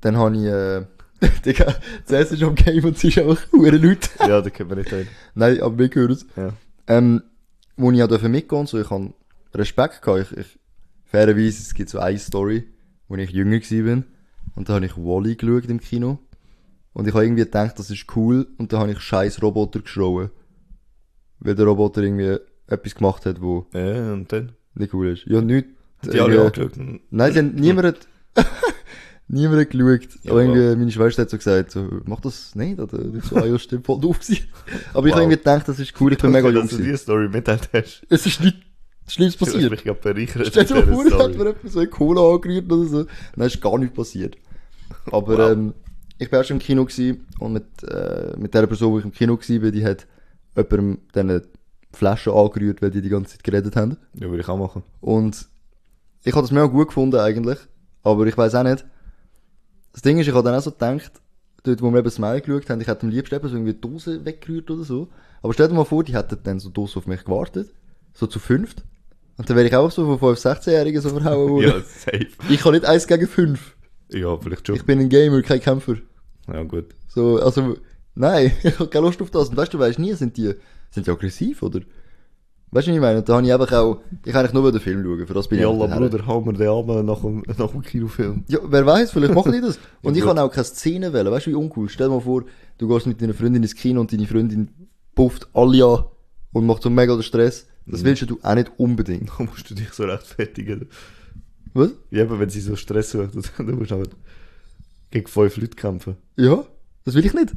[0.00, 0.86] dann habe ich, äh,
[1.44, 4.08] Digga, zuerst ist am Game und es ist einfach hure Leute.
[4.20, 5.08] Ja, da können wir nicht rein.
[5.34, 6.26] Nein, aber wir hören es.
[6.36, 6.52] Ja.
[6.86, 7.22] Ähm,
[7.76, 9.12] wo ich auch durfte mitgehen, so, ich habe
[9.54, 10.32] Respekt gehabt.
[10.32, 10.58] Ich, ich,
[11.04, 12.68] fairerweise, es gibt so eine Story,
[13.08, 14.04] wo ich jünger gewesen bin.
[14.54, 16.18] Und da habe ich Wally geschaut im Kino.
[16.92, 18.46] Und ich habe irgendwie gedacht, das ist cool.
[18.58, 20.30] Und da habe ich scheiß Roboter geschrauen.
[21.38, 24.52] Weil der Roboter irgendwie etwas gemacht hat, wo Ja, und dann?
[24.74, 25.24] nicht cool ist.
[25.26, 25.66] Ja, nicht.
[26.04, 26.72] Die alle angeschaut.
[27.10, 28.08] Nein, sie haben, niemand
[29.30, 30.08] niemand hat geschaut.
[30.22, 32.98] Ja, aber irgendwie, meine Schwester hat so gesagt, so, mach das nicht, oder?
[33.16, 34.44] Ich so, ah, ja, stimmt, voll doof gewesen.
[34.92, 35.20] Aber ich Wow.
[35.20, 36.92] habe irgendwie gedacht, das ist cool, ich bin mega jung dass du gewesen.
[36.92, 38.02] die Story mitteilt hast.
[38.08, 38.56] Es ist nicht
[39.06, 39.70] Schlimmes Ich passiert.
[39.70, 40.46] mich gerade bereichert.
[40.46, 41.28] Stell dir vor, hat Story.
[41.36, 43.06] mir jemand so eine Cola angerührt oder so.
[43.36, 44.36] Nein, ist gar nichts passiert.
[45.10, 45.50] Aber, Wow.
[45.52, 45.74] ähm,
[46.18, 49.12] ich bin erst im Kino gewesen und mit, äh, mit der Person, wo ich im
[49.12, 50.06] Kino bin, die hat
[50.56, 51.48] jemandem diese
[51.92, 53.96] Flaschen angerührt, weil die die ganze Zeit geredet haben.
[54.14, 54.82] Ja, würde ich auch machen.
[55.00, 55.46] Und
[56.22, 57.58] ich habe das mega gut gefunden eigentlich,
[58.04, 58.84] aber ich weiß auch nicht.
[59.92, 61.12] Das Ding ist, ich habe dann auch so gedacht,
[61.62, 63.80] dort wo wir eben Smile geschaut haben, ich hätte am liebsten eben so irgendwie die
[63.80, 65.08] Dose weggerührt oder so.
[65.42, 67.72] Aber stell dir mal vor, die hätten dann so Dose auf mich gewartet,
[68.12, 68.84] so zu fünft.
[69.36, 71.66] Und dann wäre ich auch so von 5, 16-Jährigen so verhauen worden.
[71.66, 72.28] Ja, safe.
[72.48, 73.74] Ich kann nicht eins gegen fünf.
[74.10, 74.76] Ja, vielleicht schon.
[74.76, 75.96] Ich bin ein Gamer, kein Kämpfer.
[76.46, 76.86] Ja, gut.
[77.08, 77.76] So, also,
[78.14, 79.48] nein, ich habe keine Lust auf das.
[79.48, 80.54] Und weißt du, weißt nie, sind die,
[80.90, 81.80] sind die aggressiv, oder?
[82.72, 83.18] Weißt du, was ich meine?
[83.18, 85.48] Und da habe ich einfach auch, ich kann eigentlich nur den Film schauen, für das
[85.48, 85.86] bin ich Jalla.
[85.86, 88.44] Bruder, hau mir den Arm nach dem, nach dem Kinofilm.
[88.46, 89.78] Ja, wer weiß, vielleicht machen die das.
[90.02, 91.32] Und ich kann auch keine Szene wählen.
[91.32, 91.88] Weißt du, wie uncool?
[91.88, 92.44] Stell dir mal vor,
[92.78, 94.68] du gehst mit deiner Freundin ins Kino und deine Freundin
[95.16, 96.04] pufft alle an
[96.52, 97.66] und macht so mega den Stress.
[97.86, 99.30] Das willst du auch nicht unbedingt.
[99.38, 100.88] Da musst du dich so rechtfertigen.
[101.74, 101.90] Was?
[102.10, 104.10] Ja, aber wenn sie so Stress sucht, dann musst du halt
[105.10, 106.16] gegen fünf Leute kämpfen.
[106.36, 106.64] Ja,
[107.04, 107.54] das will ich nicht.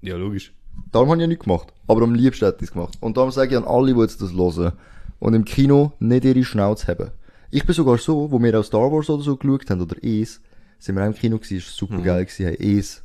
[0.00, 0.52] Ja, logisch.
[0.92, 1.72] Darum habe ich ja nichts gemacht.
[1.86, 2.96] Aber am liebsten hätte ich es gemacht.
[3.00, 4.72] Und darum sage ich an alle, die jetzt das hören
[5.18, 7.10] und im Kino nicht ihre Schnauze haben.
[7.50, 10.40] Ich bin sogar so, wo wir auch Star Wars oder so geschaut haben, oder es,
[10.78, 13.02] sind wir auch im Kino gewesen, ist super geil gewesen, hey, es,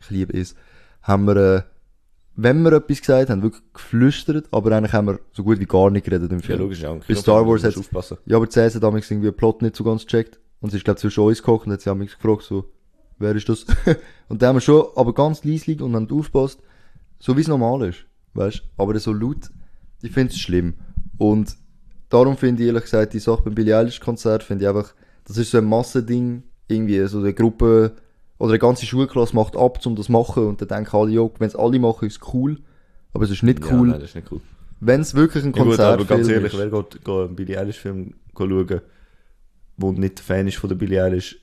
[0.00, 0.54] ich liebe es,
[1.02, 1.62] haben wir, äh,
[2.36, 5.90] wenn wir etwas gesagt haben, wirklich geflüstert, aber eigentlich haben wir so gut wie gar
[5.90, 6.58] nicht geredet im Ja, Film.
[6.60, 6.94] logisch, ja.
[6.94, 8.18] Bei Star Wars hat's hat's- aufpassen.
[8.26, 10.38] Ja, aber CS hat damals irgendwie den Plot nicht so ganz gecheckt.
[10.60, 12.64] Und sie ist, glaub zwischen uns gekocht und hat sie haben mich gefragt, so,
[13.18, 13.64] wer ist das?
[14.28, 16.60] und da haben wir schon, aber ganz leislich und haben aufgepasst,
[17.18, 19.50] so wie es normal ist, weißt Aber so laut,
[20.02, 20.74] ich finde es schlimm.
[21.18, 21.56] Und
[22.08, 25.38] darum finde ich ehrlich gesagt, die Sache beim Billie Eilish Konzert finde ich einfach, das
[25.38, 27.96] ist so ein Massending, irgendwie, so eine Gruppe,
[28.38, 31.28] oder eine ganze Schulklasse macht ab, um das zu machen, und dann denken alle, ja,
[31.38, 32.58] wenn es alle machen, ist es cool.
[33.14, 33.88] Aber es ist nicht Ja, cool.
[33.88, 34.40] nein, das ist nicht cool.
[34.80, 36.58] wenn es wirklich ein Ja, gut, Konzert aber ganz ehrlich, ist.
[36.58, 38.80] wer geht, geht einen Billie Eilish Film schauen,
[39.78, 41.40] wo nicht Fan ist von der Billie Eilish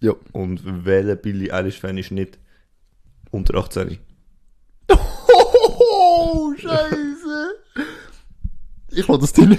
[0.00, 0.12] Ja.
[0.32, 2.38] und welcher Billie Eilish Fan ist nicht
[3.30, 3.98] unter 18?
[4.90, 7.54] Oh, Scheiße.
[8.90, 9.52] Ich lasse das drin.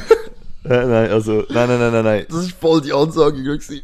[0.64, 2.26] Äh, nein, also, nein, nein, nein, nein, nein.
[2.30, 3.82] Das ist voll die Ansage gewesen.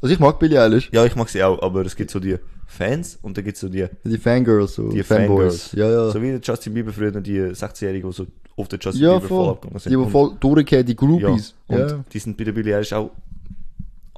[0.00, 0.90] Also ich mag Billie Eilish.
[0.92, 3.60] Ja, ich mag sie auch, aber es gibt so die Fans und dann gibt es
[3.60, 5.68] so die, Die Fangirls, so die Fanboys.
[5.68, 5.72] Fangirls.
[5.72, 6.10] Ja, ja.
[6.10, 8.26] So wie der Justin Bieber früher, die 16-Jährigen, die so
[8.56, 9.48] auf den Justin ja, Bieber voll voll.
[9.52, 9.90] abgegangen Die, sind.
[9.92, 11.54] die Und- voll durchgehen, die ja, Groupies.
[11.66, 13.10] und Ja, die sind bei der Billie Eilish auch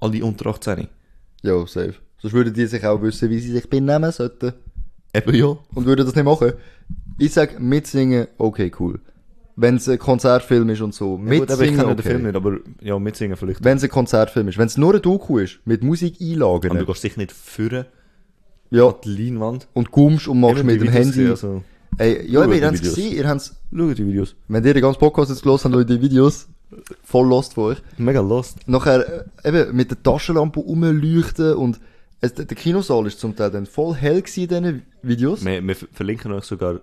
[0.01, 0.89] alle unter 18.
[1.43, 1.67] ja.
[1.67, 1.95] safe.
[2.19, 4.55] Sonst würden die sich auch wissen, wie sie sich benehmen sollten.
[5.16, 5.57] Eben ja.
[5.74, 6.52] Und würden das nicht machen.
[7.18, 9.00] Ich sag, mitsingen, okay, cool.
[9.59, 12.22] Wenn es ein Konzertfilm ist und so, Ja, gut, aber ich mitsingen, kenne den Film
[12.24, 13.64] nicht, aber ja, mitsingen vielleicht.
[13.64, 14.59] Wenn es ein Konzertfilm ist.
[14.59, 17.87] Wenn es nur ein Doku ist, mit Musik einlagern, Aber du gehst sicher nicht führen
[18.70, 19.68] ja, an die Leinwand.
[19.72, 21.11] und gummst und machst Eben mit die dem Videos Handy.
[21.31, 21.62] gesehen, Also,
[21.98, 22.94] Ey, ja, die ihr habt es Videos.
[22.96, 24.37] gesehen, ihr habt's, schau die Videos.
[24.48, 26.48] wenn ihr den ganzen Podcast jetzt gehört habt, ihr die Videos
[27.05, 27.79] voll lost von euch.
[27.96, 28.59] Mega lost.
[28.68, 31.81] Nachher, äh, eben, mit der Taschenlampe rumleuchten und
[32.20, 35.44] es, der Kinosaal ist zum Teil dann voll hell in diesen Videos.
[35.44, 36.81] Wir, wir ver- verlinken euch sogar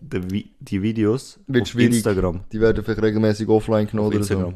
[0.00, 1.94] die, die Videos Wird auf schwierig.
[1.96, 2.40] Instagram.
[2.52, 4.54] Die werden vielleicht regelmäßig offline genommen Auf oder so.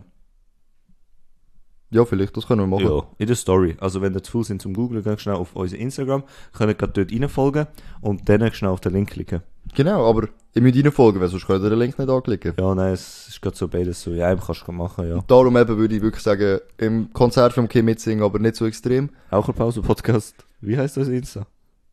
[1.91, 2.87] Ja, vielleicht, das können wir machen.
[2.87, 3.77] Ja, in der Story.
[3.81, 6.75] Also wenn ihr zu Fuß sind zum Googlen, geht schnell auf unser Instagram, könnt ihr
[6.75, 7.67] gerade dort reinfolgen
[8.03, 9.43] und dann schnell auf den Link klicken.
[9.75, 12.55] Genau, aber ihr müsst reinfolgen, weil sonst könnt ihr den Link nicht anklicken.
[12.59, 14.13] Ja, nein, es ist gerade so beides so.
[14.13, 15.23] Ja, eben kannst du machen, ja.
[15.27, 19.11] Darum eben würde ich wirklich sagen, im Konzertfilm kann ich mitsingen, aber nicht so extrem.
[19.33, 20.35] Raucherpause-Podcast.
[20.61, 21.47] Wie heißt das Insta?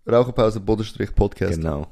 [0.08, 1.58] Raucherpause, Bodenstrich, Podcast.
[1.58, 1.88] Genau.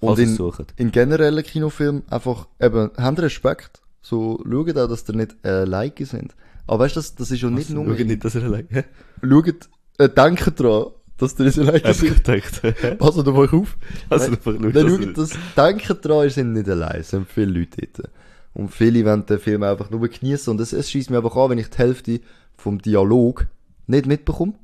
[0.00, 0.74] Und ihr in, sucht.
[0.76, 3.82] in generellen Kinofilmen einfach, eben, habt Respekt.
[4.00, 6.34] So, schaut auch, dass ihr nicht äh, Like sind.
[6.66, 7.84] Aber weißt du, das, das ist ja nicht nur...
[7.84, 8.68] Schau nicht, dass er allein...
[8.70, 8.84] Hä?
[9.22, 10.86] Schaut, äh, denkt dran,
[11.18, 11.84] dass ihr so sind.
[11.84, 12.62] ich gedacht.
[12.98, 13.76] Passt auf euch auf.
[14.08, 17.00] Also, Nein, einfach Dann er- schaut, das, denkt dran, ihr seid nicht allein.
[17.00, 18.10] Es sind viele Leute dort.
[18.54, 20.50] Und viele wollen den Film einfach nur genießen.
[20.50, 22.20] Und es, es schießt mir einfach an, wenn ich die Hälfte
[22.56, 23.46] vom Dialog
[23.86, 24.54] nicht mitbekomme.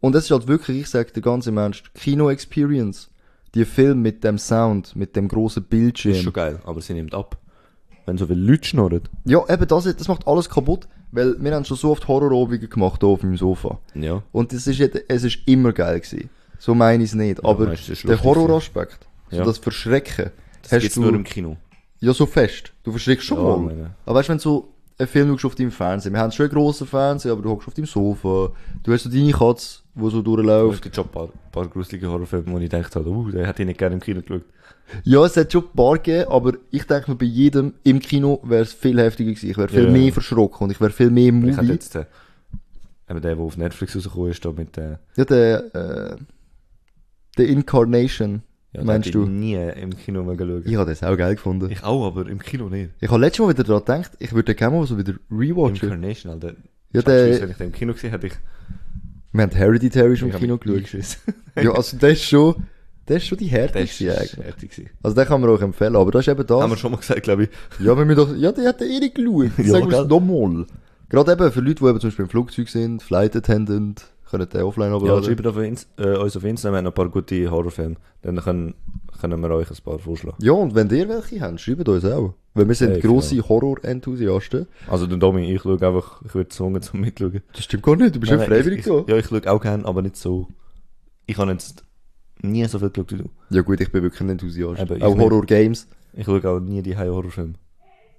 [0.00, 3.10] Und es ist halt wirklich, ich sag dir ganz im Ernst, Kino-Experience.
[3.54, 6.14] Die Film mit dem Sound, mit dem grossen ist Bildschirm.
[6.22, 7.38] schon geil, aber sie nimmt ab.
[8.06, 9.02] Wenn so viele Leute schnurren.
[9.24, 13.00] Ja, eben das, das macht alles kaputt, weil wir haben schon so oft Horrorobungen gemacht
[13.00, 13.78] hier auf meinem Sofa.
[13.94, 14.22] Ja.
[14.32, 16.30] Und es ist, jetzt- es ist immer geil gewesen.
[16.58, 17.42] So meine ich es nicht.
[17.42, 19.44] Ja, Aber es der Horroraspekt, so Ja.
[19.44, 20.30] das Verschrecken,
[20.62, 21.56] Das hast gibt's du nur im Kino.
[22.00, 22.72] ja so fest.
[22.84, 23.58] Du verschreckst schon Ja, mal.
[23.58, 23.90] meine.
[24.06, 26.44] Aber weißt du, wenn du so einen Film schaust auf deinem Fernsehen, wir haben schon
[26.46, 30.00] einen grossen Fernseher, aber du hockst auf deinem Sofa, du hast so deine Katze, die
[30.10, 30.82] so Es durchläuft.
[30.82, 33.66] gibt schon ein paar, paar gruselige Horrorfilme, wo ich gedacht habe, uh, den hätte ich
[33.66, 34.42] nicht gerne im Kino geschaut.
[35.04, 38.40] Ja, es hat schon ein paar gegeben, aber ich denke mir, bei jedem im Kino
[38.44, 39.50] wäre es viel heftiger gewesen.
[39.50, 39.90] Ich wäre viel Ja.
[39.90, 41.72] mehr verschrocken und ich wäre viel mehr Ich hätte Movie.
[41.72, 42.06] jetzt den,
[43.10, 46.16] eben der, der auf Netflix rausgekommen ist, da mit der, Ja, der, äh,
[47.36, 48.42] der Incarnation.
[48.72, 49.24] ja, Meinst du?
[49.24, 50.34] ich nie im Kino mal.
[50.64, 51.70] Ich habe das auch geil gefunden.
[51.70, 52.90] Ich auch, aber im Kino nicht.
[53.00, 55.88] Ich habe letztes Mal wieder daran gedacht, ich würde den gerne mal so wieder rewatchen.
[55.88, 56.54] Incarnation, Alter.
[56.92, 58.34] Ja, der, wenn ich den im Kino gesehen hätte, ich,
[59.32, 61.18] wir haben Hereditary schon im Kino geschaut.
[61.60, 62.54] Ja, also ist schon,
[63.08, 64.56] der ist schon die Härte Das eigentlich.
[64.56, 64.90] gewesen.
[65.02, 66.60] Also den kann man auch empfehlen, aber das ist eben das.
[66.62, 67.48] Haben wir schon mal gesagt, glaube ich.
[67.80, 69.50] Ja, wenn wir doch, ja, der hat den eh nicht geschaut.
[69.58, 70.66] Ja, Sagen wir es nochmal.
[71.08, 74.62] Gerade eben für Leute, die eben zum Beispiel im Flugzeug sind, Flight Attendant, können den
[74.62, 75.24] offline Ja, abladen.
[75.24, 77.94] schreibt auf Inst äh, uns auf Instagram, wir haben ein paar gute Horrorfilme.
[78.22, 78.74] Dann können,
[79.20, 80.36] können wir euch ein paar vorschlagen.
[80.42, 82.34] Ja, und wenn ihr welche habt, schreibt uns auch.
[82.54, 84.66] Weil wir sind Safe, grosse Horror-Enthusiasten.
[84.88, 87.42] Also, der Domi, ich schaue einfach, ich würde gezwungen zum Mitschauen.
[87.52, 88.98] Das stimmt gar nicht, du bist ja Nein, freiwillig ich, da.
[89.00, 90.48] ich, Ja, ich schaue auch gerne, aber nicht so.
[91.26, 91.84] Ich habe jetzt
[92.42, 93.30] nie so viel geschaut wie du.
[93.50, 94.80] Ja gut, ich bin wirklich ein Enthusiast.
[94.80, 95.16] Eben, ich auch.
[95.16, 95.88] Horror-Games.
[96.14, 97.54] Ich schaue auch nie die Horrorfilme.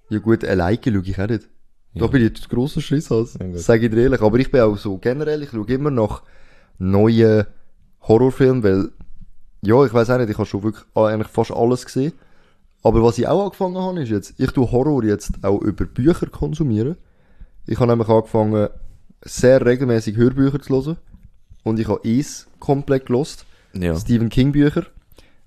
[0.09, 1.49] Ja gut, alleine schaue ich auch nicht.
[1.93, 2.07] Da Ja.
[2.07, 3.37] bin ich jetzt grosser Schisshass.
[3.39, 3.59] Ja, gut.
[3.59, 4.21] Sag ich dir ehrlich.
[4.21, 6.23] Aber ich bin auch so generell, ich schaue immer nach
[6.77, 7.45] neuen
[8.01, 8.89] Horrorfilmen, weil,
[9.61, 12.13] ja, ich weiß auch nicht, ich habe schon wirklich eigentlich fast alles gesehen.
[12.83, 16.27] Aber was ich auch angefangen habe, ist jetzt, ich tue Horror jetzt auch über Bücher
[16.27, 16.95] konsumieren.
[17.65, 18.69] Ich habe nämlich angefangen,
[19.23, 20.97] sehr regelmäßig Hörbücher zu hören.
[21.63, 23.45] Und ich habe eins komplett gelost.
[23.73, 23.95] Ja.
[23.97, 24.85] Stephen King Bücher.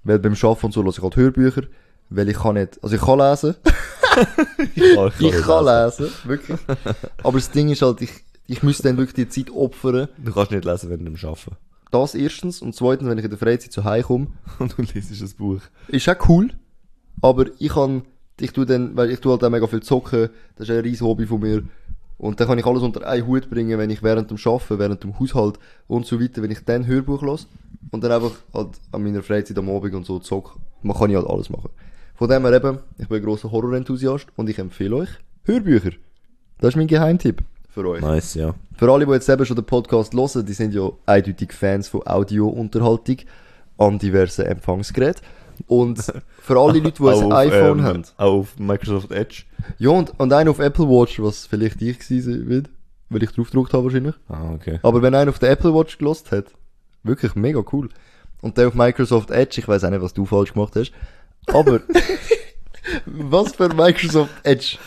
[0.04, 1.62] Weil beim Arbeiten und so höre ich halt Hörbücher.
[2.08, 3.54] Weil ich kann nicht, also ich kann lesen.
[4.74, 6.58] Ich kann, Ich kann lesen, wirklich.
[7.22, 8.10] Aber das Ding ist halt, ich,
[8.48, 10.08] ich müsste dann wirklich die Zeit opfern.
[10.18, 11.56] Du kannst nicht lesen während dem Arbeiten.
[11.92, 12.60] Das erstens.
[12.60, 14.26] Und zweitens, wenn ich in der Freizeit zu Hause komme,
[14.58, 15.60] Und du liest ein Buch.
[15.88, 16.50] ist auch cool.
[17.22, 18.02] Aber ich kann,
[18.40, 20.30] ich tu dann, weil ich tu halt auch mega viel zocken.
[20.56, 21.62] Das ist ein riesen Hobby von mir.
[22.20, 25.02] Und dann kann ich alles unter einen Hut bringen, wenn ich während dem Arbeiten, während
[25.02, 27.48] dem Haushalt und so weiter, wenn ich dann Hörbuch los
[27.90, 30.58] und dann einfach halt an meiner Freizeit am Abend und so zock.
[30.82, 31.70] Man kann ja halt alles machen.
[32.14, 35.08] Von dem her eben, ich bin ein grosser Horror-Enthusiast und ich empfehle euch
[35.44, 35.92] Hörbücher.
[36.58, 38.02] Das ist mein Geheimtipp für euch.
[38.02, 38.54] Nice, ja.
[38.76, 42.06] Für alle, die jetzt eben schon den Podcast hören, die sind ja eindeutig Fans von
[42.06, 43.16] Audiounterhaltung
[43.78, 45.22] an diversen Empfangsgeräten.
[45.66, 48.04] Und für alle Leute, die ein iPhone ähm, haben.
[48.16, 49.44] Auch auf Microsoft Edge.
[49.78, 52.70] Ja, und, und einer auf Apple Watch, was vielleicht ich gewesen wird,
[53.08, 54.14] weil ich drauf gedruckt habe wahrscheinlich.
[54.28, 54.78] Ah, okay.
[54.82, 56.46] Aber wenn einer auf der Apple Watch gelost hat,
[57.02, 57.88] wirklich mega cool.
[58.40, 60.92] Und der auf Microsoft Edge, ich weiß auch nicht, was du falsch gemacht hast,
[61.46, 61.80] aber
[63.06, 64.78] was für Microsoft Edge?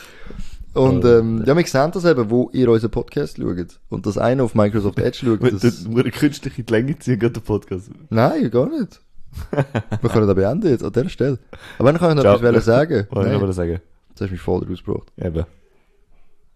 [0.73, 3.79] Und ähm, ja, wir sehen das eben, wo ihr unseren Podcast schaut.
[3.89, 5.85] Und das eine auf Microsoft Edge schaut, Wenn du das...
[5.85, 7.91] nur eine künstliche Länge ziehen, geht der Podcast.
[8.09, 8.99] Nein, gar nicht.
[10.01, 11.39] wir können das beenden jetzt, an dieser Stelle.
[11.77, 12.49] Aber dann kann ich noch Ciao.
[12.49, 13.07] etwas sagen.
[13.11, 13.81] Was ich Nein, aber sagen?
[14.13, 15.11] das hast du mich voll rausgebracht.
[15.17, 15.45] Eben.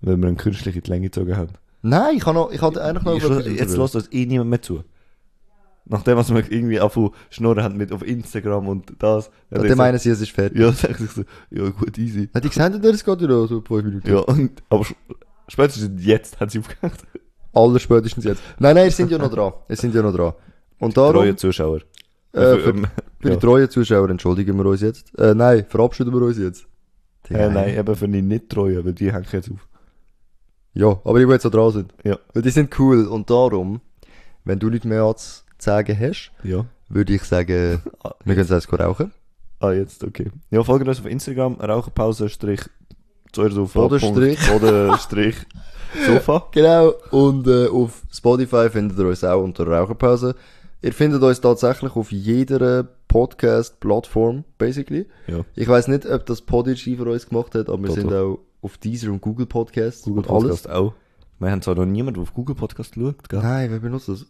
[0.01, 1.53] Weil wir eine künstliche Länge gezogen haben.
[1.81, 3.15] Nein, ich, kann noch, ich hatte eigentlich noch...
[3.15, 4.83] Ich, etwas jetzt lässt uns eh niemand mehr zu.
[5.89, 9.31] Nachdem, was wir irgendwie auf schnurren haben mit auf Instagram und das.
[9.51, 10.59] Ja, dann meinen sie, es ist fertig.
[10.59, 12.29] Ja, sag ich so, ja gut, easy.
[12.33, 14.09] Hat die gesehen, das geht ja noch so fünf Minuten.
[14.09, 14.85] Ja, und, aber
[15.47, 16.99] spätestens jetzt hat sie aufgehört.
[17.53, 18.41] Aller spätestens jetzt.
[18.59, 19.53] Nein, nein, wir sind ja noch dran.
[19.67, 20.33] Wir sind ja noch dran.
[20.79, 21.81] Und darum, Treue Zuschauer.
[22.37, 22.87] Äh, für, ähm,
[23.19, 25.17] für die treuen Zuschauer entschuldigen wir uns jetzt.
[25.19, 26.67] Äh, nein, verabschieden wir uns jetzt.
[27.29, 29.67] Äh, nein, eben für die nicht treue, weil die hängen jetzt auf.
[30.73, 31.93] Ja, aber die, die jetzt so dran sind.
[32.03, 32.17] Ja.
[32.33, 33.05] Weil die sind cool.
[33.07, 33.81] Und darum,
[34.45, 36.65] wenn du nicht mehr zu sagen hast, Ja.
[36.87, 39.11] würde ich sagen, Ah, wir können jetzt rauchen.
[39.59, 40.31] Ah, jetzt, okay.
[40.51, 42.61] Ja, folgt uns auf Instagram, Raucherpause, Strich,
[43.35, 44.39] Säuresofa, Bodenstrich.
[44.47, 45.35] Punkt, Bodenstrich,
[46.05, 46.47] Sofa.
[46.51, 46.93] Genau.
[47.11, 50.35] Und äh, auf Spotify findet ihr uns auch unter Raucherpause.
[50.81, 55.07] Ihr findet uns tatsächlich auf jeder Podcast-Plattform, basically.
[55.27, 55.43] Ja.
[55.55, 58.39] Ich weiß nicht, ob das Podigy für uns gemacht hat, aber wir Doch, sind auch
[58.61, 60.61] auf Deezer und Google Podcasts Google und alles.
[60.63, 60.93] Podcast auch.
[61.39, 63.39] Wir haben zwar noch niemand, der auf Google Podcast schaut, gell?
[63.41, 64.25] Nein, wer benutzt das?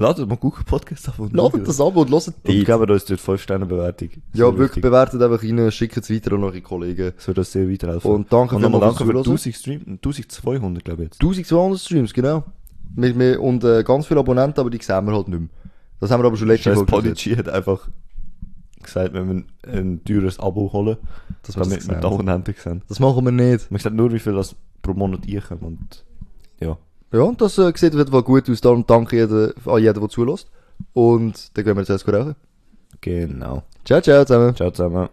[0.00, 2.64] Ladet mal Google Podcast ab und Ladet das ab und hört Und die.
[2.64, 4.10] gebt uns dort 5 Sterne Bewertung.
[4.32, 7.12] Ja, wirklich, bewertet einfach rein, schickt es weiter an eure Kollegen.
[7.16, 8.10] Das würde uns sehr weiterhelfen.
[8.10, 11.20] Und danke Und nochmal danke für fürs 1000 Stream, 1200, glaube ich jetzt.
[11.20, 12.44] 1200 Streams, genau.
[12.94, 15.48] Mit, mit, und äh, ganz viele Abonnenten, aber die sehen wir halt nicht mehr.
[16.00, 17.04] Das haben wir aber schon letzte Scheiß Folge gesagt.
[17.04, 17.88] Podigy hat einfach
[18.82, 20.96] gesagt, wenn wir ein, ein teures Abo holen,
[21.42, 22.82] Das wir damit wir die Abonnenten sehen.
[22.88, 23.70] Das machen wir nicht.
[23.70, 26.04] Man sagt nur, wie viel das pro Monat einkommt und,
[26.60, 26.76] ja.
[27.12, 28.60] Ja, und das äh, sieht auf jeden Fall gut aus.
[28.60, 30.50] Darum danke jeden, an jeden, der zulässt.
[30.92, 32.36] Und dann gehen wir jetzt erst rauchen.
[33.00, 33.62] Genau.
[33.84, 34.54] Ciao, ciao zusammen.
[34.54, 35.08] Ciao zusammen.